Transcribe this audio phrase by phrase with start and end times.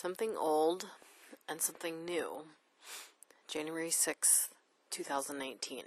[0.00, 0.86] Something old
[1.48, 2.44] and something new.
[3.48, 4.46] January 6th,
[4.90, 5.82] 2019.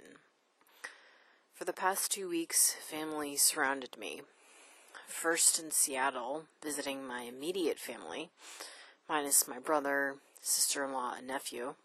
[1.54, 4.20] For the past two weeks, family surrounded me.
[5.06, 8.28] First in Seattle, visiting my immediate family,
[9.08, 11.76] minus my brother, sister in law, and nephew.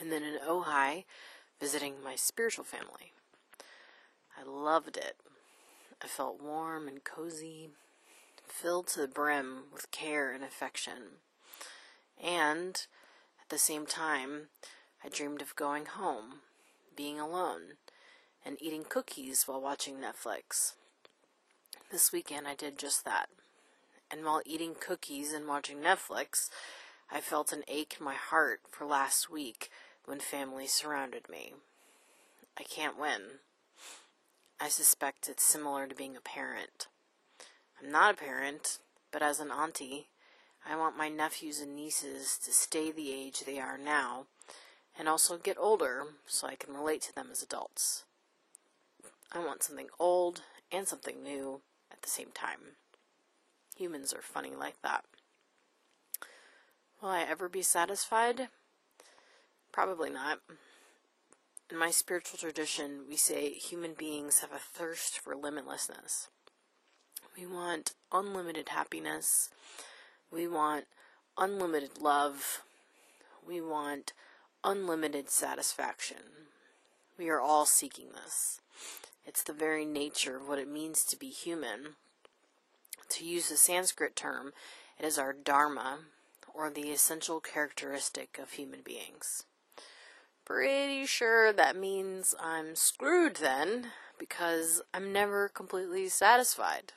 [0.00, 1.02] And then in Ojai,
[1.58, 3.12] visiting my spiritual family.
[4.38, 5.16] I loved it.
[6.00, 7.70] I felt warm and cozy,
[8.46, 11.18] filled to the brim with care and affection.
[12.22, 12.86] And
[13.40, 14.48] at the same time,
[15.04, 16.40] I dreamed of going home,
[16.96, 17.78] being alone,
[18.44, 20.74] and eating cookies while watching Netflix.
[21.90, 23.28] This weekend I did just that.
[24.10, 26.48] And while eating cookies and watching Netflix,
[27.10, 29.70] I felt an ache in my heart for last week
[30.04, 31.54] when family surrounded me.
[32.58, 33.40] I can't win.
[34.60, 36.86] I suspect it's similar to being a parent.
[37.86, 38.78] Not a parent,
[39.12, 40.06] but as an auntie,
[40.66, 44.24] I want my nephews and nieces to stay the age they are now
[44.98, 48.04] and also get older so I can relate to them as adults.
[49.30, 51.60] I want something old and something new
[51.92, 52.76] at the same time.
[53.76, 55.04] Humans are funny like that.
[57.02, 58.48] Will I ever be satisfied?
[59.72, 60.38] Probably not.
[61.70, 66.28] In my spiritual tradition, we say human beings have a thirst for limitlessness.
[67.36, 69.50] We want unlimited happiness.
[70.30, 70.84] We want
[71.36, 72.62] unlimited love.
[73.46, 74.12] We want
[74.62, 76.18] unlimited satisfaction.
[77.18, 78.60] We are all seeking this.
[79.26, 81.96] It's the very nature of what it means to be human.
[83.08, 84.52] To use the Sanskrit term,
[84.98, 86.00] it is our dharma,
[86.52, 89.44] or the essential characteristic of human beings.
[90.44, 93.88] Pretty sure that means I'm screwed then,
[94.18, 96.92] because I'm never completely satisfied.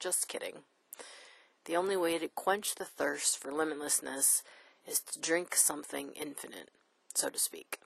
[0.00, 0.64] Just kidding.
[1.66, 4.42] The only way to quench the thirst for limitlessness
[4.86, 6.70] is to drink something infinite,
[7.14, 7.80] so to speak.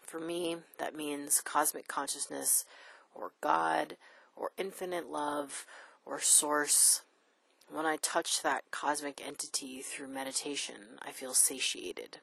[0.00, 2.64] For me, that means cosmic consciousness,
[3.14, 3.98] or God,
[4.34, 5.66] or infinite love,
[6.06, 7.02] or source.
[7.70, 12.20] When I touch that cosmic entity through meditation, I feel satiated.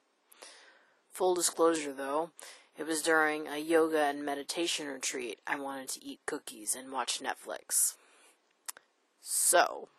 [1.12, 2.32] Full disclosure though,
[2.76, 7.22] it was during a yoga and meditation retreat I wanted to eat cookies and watch
[7.22, 7.94] Netflix.
[9.22, 9.90] So,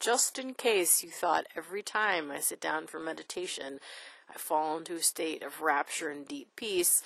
[0.00, 3.78] just in case you thought every time I sit down for meditation
[4.34, 7.02] I fall into a state of rapture and deep peace,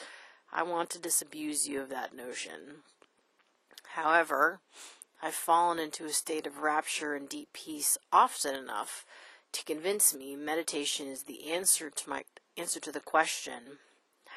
[0.53, 2.83] I want to disabuse you of that notion.
[3.95, 4.61] However,
[5.21, 9.05] I've fallen into a state of rapture and deep peace often enough
[9.53, 12.25] to convince me meditation is the answer to my
[12.57, 13.79] answer to the question,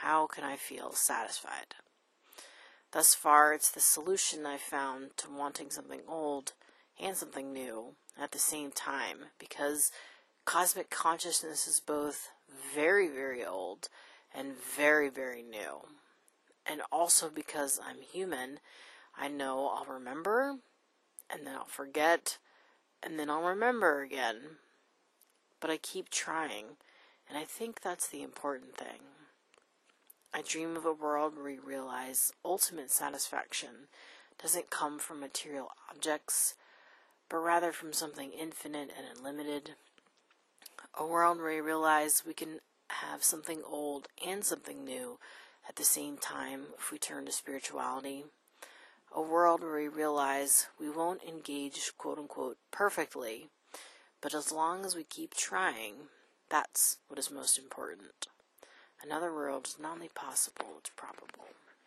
[0.02, 1.76] how can I feel satisfied?
[2.92, 6.54] Thus far, it's the solution I've found to wanting something old
[7.00, 9.92] and something new at the same time because
[10.46, 12.30] cosmic consciousness is both
[12.76, 13.90] very, very old
[14.34, 15.82] and very, very new.
[16.66, 18.60] And also because I'm human,
[19.18, 20.58] I know I'll remember
[21.30, 22.38] and then I'll forget
[23.02, 24.58] and then I'll remember again.
[25.60, 26.78] But I keep trying,
[27.28, 29.02] and I think that's the important thing.
[30.34, 33.88] I dream of a world where we realize ultimate satisfaction
[34.42, 36.56] doesn't come from material objects
[37.30, 39.72] but rather from something infinite and unlimited.
[40.98, 42.60] A world where we realize we can
[42.90, 45.20] have something old and something new
[45.68, 48.26] at the same time if we turn to spirituality.
[49.16, 53.50] A world where we realize we won't engage quote unquote perfectly,
[54.22, 56.10] but as long as we keep trying,
[56.50, 58.28] that's what is most important.
[59.04, 61.48] Another world is not only possible, it's probable.